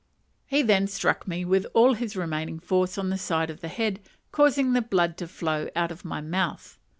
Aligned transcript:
He 0.47 0.63
then 0.63 0.87
struck 0.87 1.27
me 1.27 1.45
with 1.45 1.67
all 1.75 1.93
his 1.93 2.15
remaining 2.15 2.57
force 2.57 2.97
on 2.97 3.11
the 3.11 3.19
side 3.19 3.51
of 3.51 3.61
the 3.61 3.67
head, 3.67 3.99
causing 4.31 4.73
the 4.73 4.81
blood 4.81 5.15
to 5.17 5.27
flow 5.27 5.69
out 5.75 5.91
of 5.91 6.03
my 6.03 6.21
mouth. 6.21 6.79